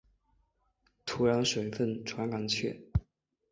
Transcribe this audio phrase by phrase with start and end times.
[1.05, 2.89] 土壤水分传感器。